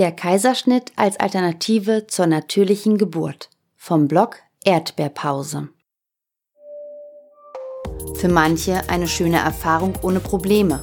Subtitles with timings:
[0.00, 5.68] Der Kaiserschnitt als Alternative zur natürlichen Geburt vom Blog Erdbeerpause.
[8.14, 10.82] Für manche eine schöne Erfahrung ohne Probleme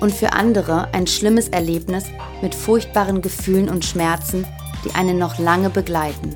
[0.00, 2.06] und für andere ein schlimmes Erlebnis
[2.42, 4.44] mit furchtbaren Gefühlen und Schmerzen,
[4.84, 6.34] die einen noch lange begleiten.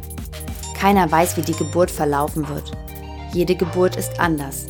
[0.78, 2.70] Keiner weiß, wie die Geburt verlaufen wird.
[3.32, 4.66] Jede Geburt ist anders.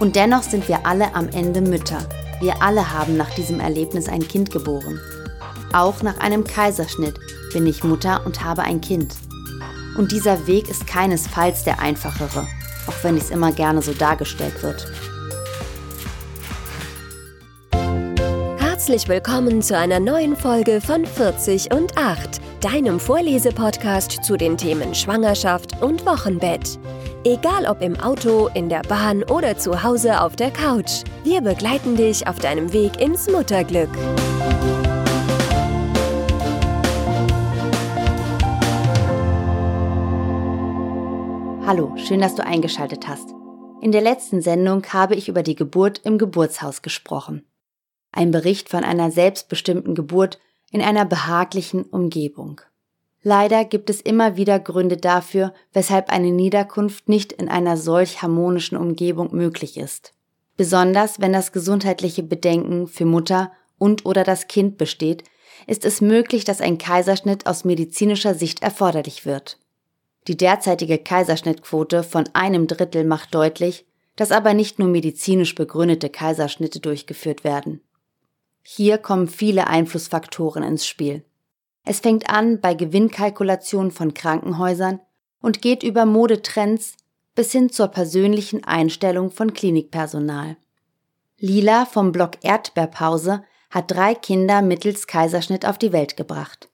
[0.00, 1.98] Und dennoch sind wir alle am Ende Mütter.
[2.40, 4.98] Wir alle haben nach diesem Erlebnis ein Kind geboren.
[5.76, 7.20] Auch nach einem Kaiserschnitt
[7.52, 9.14] bin ich Mutter und habe ein Kind.
[9.98, 12.46] Und dieser Weg ist keinesfalls der einfachere,
[12.86, 14.90] auch wenn es immer gerne so dargestellt wird.
[18.58, 24.94] Herzlich willkommen zu einer neuen Folge von 40 und 8, deinem Vorlesepodcast zu den Themen
[24.94, 26.78] Schwangerschaft und Wochenbett.
[27.24, 31.96] Egal ob im Auto, in der Bahn oder zu Hause auf der Couch, wir begleiten
[31.96, 33.90] dich auf deinem Weg ins Mutterglück.
[41.66, 43.34] Hallo, schön, dass du eingeschaltet hast.
[43.82, 47.44] In der letzten Sendung habe ich über die Geburt im Geburtshaus gesprochen.
[48.12, 50.38] Ein Bericht von einer selbstbestimmten Geburt
[50.70, 52.60] in einer behaglichen Umgebung.
[53.20, 58.78] Leider gibt es immer wieder Gründe dafür, weshalb eine Niederkunft nicht in einer solch harmonischen
[58.78, 60.12] Umgebung möglich ist.
[60.56, 65.24] Besonders wenn das gesundheitliche Bedenken für Mutter und oder das Kind besteht,
[65.66, 69.58] ist es möglich, dass ein Kaiserschnitt aus medizinischer Sicht erforderlich wird.
[70.28, 76.80] Die derzeitige Kaiserschnittquote von einem Drittel macht deutlich, dass aber nicht nur medizinisch begründete Kaiserschnitte
[76.80, 77.80] durchgeführt werden.
[78.62, 81.24] Hier kommen viele Einflussfaktoren ins Spiel.
[81.84, 85.00] Es fängt an bei Gewinnkalkulationen von Krankenhäusern
[85.40, 86.96] und geht über Modetrends
[87.36, 90.56] bis hin zur persönlichen Einstellung von Klinikpersonal.
[91.38, 96.68] Lila vom Blog Erdbeerpause hat drei Kinder mittels Kaiserschnitt auf die Welt gebracht.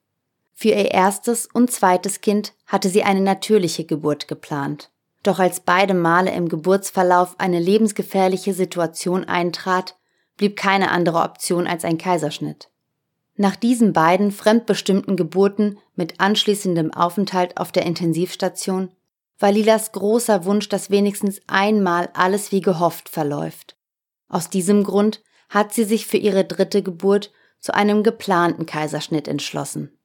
[0.54, 4.90] Für ihr erstes und zweites Kind hatte sie eine natürliche Geburt geplant.
[5.22, 9.96] Doch als beide Male im Geburtsverlauf eine lebensgefährliche Situation eintrat,
[10.36, 12.68] blieb keine andere Option als ein Kaiserschnitt.
[13.36, 18.90] Nach diesen beiden fremdbestimmten Geburten mit anschließendem Aufenthalt auf der Intensivstation
[19.38, 23.76] war Lilas großer Wunsch, dass wenigstens einmal alles wie gehofft verläuft.
[24.28, 29.98] Aus diesem Grund hat sie sich für ihre dritte Geburt zu einem geplanten Kaiserschnitt entschlossen.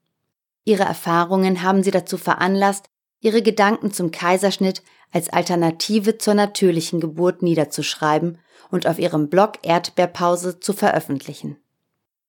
[0.67, 2.89] Ihre Erfahrungen haben sie dazu veranlasst,
[3.21, 4.83] ihre Gedanken zum Kaiserschnitt
[5.13, 8.39] als Alternative zur natürlichen Geburt niederzuschreiben
[8.69, 11.55] und auf ihrem Blog Erdbeerpause zu veröffentlichen.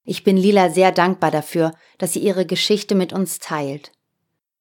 [0.04, 3.90] Ich bin Lila sehr dankbar dafür, dass sie ihre Geschichte mit uns teilt.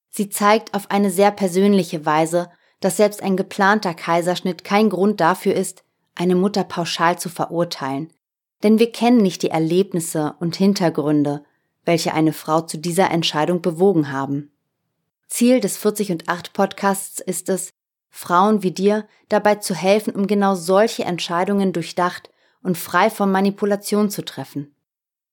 [0.09, 2.49] Sie zeigt auf eine sehr persönliche Weise,
[2.79, 5.83] dass selbst ein geplanter Kaiserschnitt kein Grund dafür ist,
[6.15, 8.11] eine Mutter pauschal zu verurteilen.
[8.63, 11.43] Denn wir kennen nicht die Erlebnisse und Hintergründe,
[11.87, 14.51] welche eine Frau zu dieser Entscheidung bewogen haben.
[15.27, 17.71] Ziel des 40 und 8 Podcasts ist es,
[18.09, 22.29] Frauen wie dir dabei zu helfen, um genau solche Entscheidungen durchdacht
[22.61, 24.75] und frei von Manipulation zu treffen.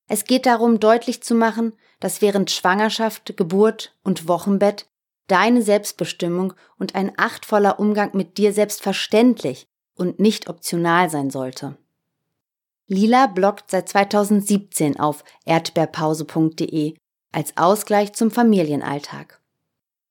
[0.07, 4.87] Es geht darum, deutlich zu machen, dass während Schwangerschaft, Geburt und Wochenbett
[5.27, 9.67] deine Selbstbestimmung und ein achtvoller Umgang mit dir selbstverständlich
[9.97, 11.77] und nicht optional sein sollte.
[12.87, 16.95] Lila bloggt seit 2017 auf erdbeerpause.de
[17.33, 19.41] als Ausgleich zum Familienalltag.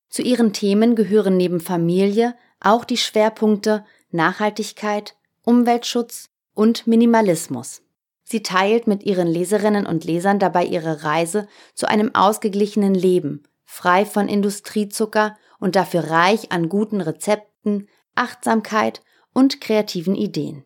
[0.09, 7.81] Zu ihren Themen gehören neben Familie auch die Schwerpunkte Nachhaltigkeit, Umweltschutz und Minimalismus.
[8.23, 14.06] Sie teilt mit ihren Leserinnen und Lesern dabei ihre Reise zu einem ausgeglichenen Leben, frei
[14.06, 19.01] von Industriezucker und dafür reich an guten Rezepten, Achtsamkeit
[19.33, 20.63] und kreativen Ideen.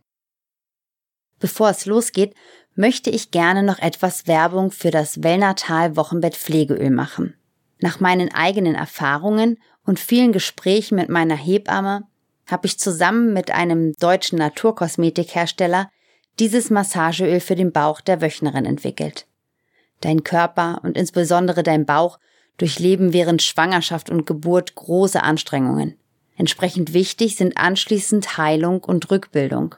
[1.39, 2.33] Bevor es losgeht,
[2.75, 7.35] möchte ich gerne noch etwas Werbung für das Wellnatal Wochenbett Pflegeöl machen.
[7.79, 12.03] Nach meinen eigenen Erfahrungen und vielen Gesprächen mit meiner Hebamme
[12.47, 15.89] habe ich zusammen mit einem deutschen Naturkosmetikhersteller
[16.39, 19.27] dieses Massageöl für den Bauch der Wöchnerin entwickelt.
[20.01, 22.19] Dein Körper und insbesondere dein Bauch
[22.57, 25.97] durchleben während Schwangerschaft und Geburt große Anstrengungen.
[26.37, 29.75] Entsprechend wichtig sind anschließend Heilung und Rückbildung.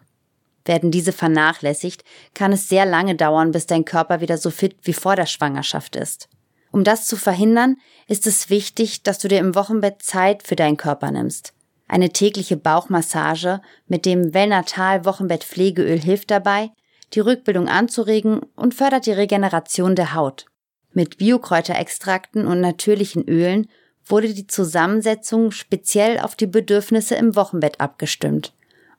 [0.66, 2.04] Werden diese vernachlässigt,
[2.34, 5.96] kann es sehr lange dauern, bis dein Körper wieder so fit wie vor der Schwangerschaft
[5.96, 6.30] ist.
[6.72, 7.78] Um das zu verhindern,
[8.08, 11.54] ist es wichtig, dass du dir im Wochenbett Zeit für deinen Körper nimmst.
[11.88, 16.70] Eine tägliche Bauchmassage mit dem Wellnatal Wochenbett Pflegeöl hilft dabei,
[17.14, 20.46] die Rückbildung anzuregen und fördert die Regeneration der Haut.
[20.94, 23.68] Mit Biokräuterextrakten und natürlichen Ölen
[24.06, 28.54] wurde die Zusammensetzung speziell auf die Bedürfnisse im Wochenbett abgestimmt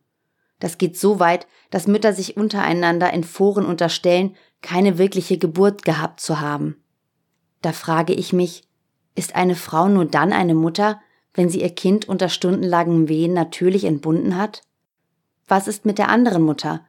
[0.60, 6.20] Das geht so weit, dass Mütter sich untereinander in Foren unterstellen, keine wirkliche Geburt gehabt
[6.20, 6.76] zu haben.
[7.62, 8.68] Da frage ich mich,
[9.14, 11.00] ist eine Frau nur dann eine Mutter,
[11.34, 14.62] wenn sie ihr Kind unter stundenlangem Wehen natürlich entbunden hat?
[15.48, 16.84] Was ist mit der anderen Mutter,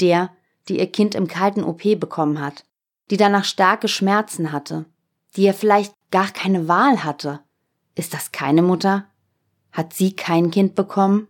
[0.00, 0.30] der,
[0.68, 2.64] die ihr Kind im kalten OP bekommen hat,
[3.10, 4.84] die danach starke Schmerzen hatte,
[5.36, 7.40] die ja vielleicht gar keine Wahl hatte?
[7.94, 9.06] Ist das keine Mutter?
[9.70, 11.28] Hat sie kein Kind bekommen?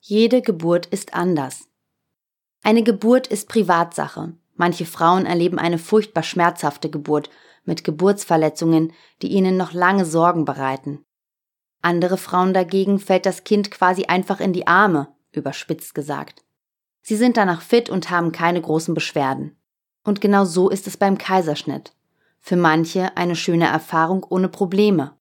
[0.00, 1.68] Jede Geburt ist anders.
[2.62, 4.34] Eine Geburt ist Privatsache.
[4.54, 7.30] Manche Frauen erleben eine furchtbar schmerzhafte Geburt
[7.64, 11.04] mit Geburtsverletzungen, die ihnen noch lange Sorgen bereiten.
[11.80, 16.44] Andere Frauen dagegen fällt das Kind quasi einfach in die Arme, überspitzt gesagt.
[17.02, 19.56] Sie sind danach fit und haben keine großen Beschwerden.
[20.04, 21.92] Und genau so ist es beim Kaiserschnitt.
[22.44, 25.16] Für manche eine schöne Erfahrung ohne Probleme.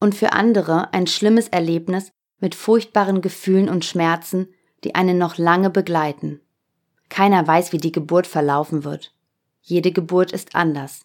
[0.00, 2.10] Und für andere ein schlimmes Erlebnis
[2.40, 4.48] mit furchtbaren Gefühlen und Schmerzen,
[4.82, 6.40] die einen noch lange begleiten.
[7.10, 9.14] Keiner weiß, wie die Geburt verlaufen wird.
[9.60, 11.04] Jede Geburt ist anders.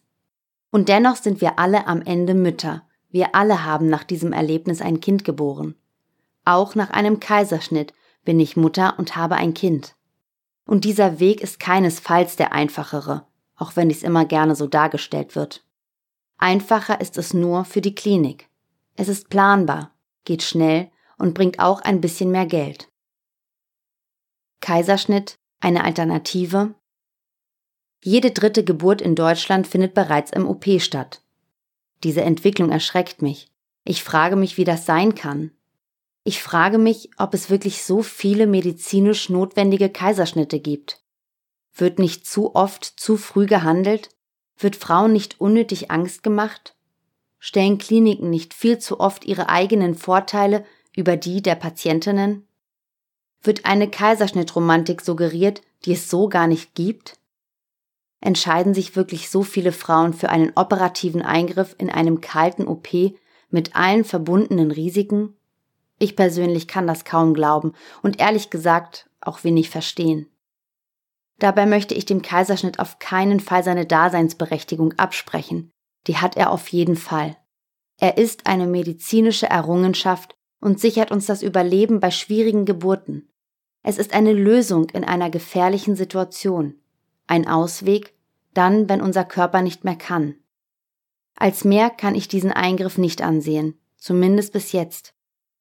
[0.71, 4.99] Und dennoch sind wir alle am Ende Mütter, wir alle haben nach diesem Erlebnis ein
[4.99, 5.75] Kind geboren.
[6.45, 7.93] Auch nach einem Kaiserschnitt
[8.23, 9.95] bin ich Mutter und habe ein Kind.
[10.65, 15.65] Und dieser Weg ist keinesfalls der einfachere, auch wenn dies immer gerne so dargestellt wird.
[16.37, 18.49] Einfacher ist es nur für die Klinik.
[18.95, 19.91] Es ist planbar,
[20.25, 22.89] geht schnell und bringt auch ein bisschen mehr Geld.
[24.59, 26.73] Kaiserschnitt, eine Alternative?
[28.03, 31.21] Jede dritte Geburt in Deutschland findet bereits im OP statt.
[32.03, 33.49] Diese Entwicklung erschreckt mich.
[33.85, 35.51] Ich frage mich, wie das sein kann.
[36.25, 41.02] Ich frage mich, ob es wirklich so viele medizinisch notwendige Kaiserschnitte gibt.
[41.75, 44.09] Wird nicht zu oft zu früh gehandelt?
[44.57, 46.75] Wird Frauen nicht unnötig Angst gemacht?
[47.39, 50.65] Stellen Kliniken nicht viel zu oft ihre eigenen Vorteile
[50.95, 52.47] über die der Patientinnen?
[53.41, 57.17] Wird eine Kaiserschnittromantik suggeriert, die es so gar nicht gibt?
[58.23, 62.87] entscheiden sich wirklich so viele Frauen für einen operativen Eingriff in einem kalten OP
[63.49, 65.35] mit allen verbundenen Risiken?
[65.99, 70.27] Ich persönlich kann das kaum glauben und ehrlich gesagt auch wenig verstehen.
[71.43, 75.71] Dabei möchte ich dem Kaiserschnitt auf keinen Fall seine Daseinsberechtigung absprechen.
[76.07, 77.35] Die hat er auf jeden Fall.
[77.99, 83.27] Er ist eine medizinische Errungenschaft und sichert uns das Überleben bei schwierigen Geburten.
[83.83, 86.75] Es ist eine Lösung in einer gefährlichen Situation
[87.27, 88.13] ein Ausweg,
[88.53, 90.35] dann, wenn unser Körper nicht mehr kann.
[91.35, 95.13] Als mehr kann ich diesen Eingriff nicht ansehen, zumindest bis jetzt.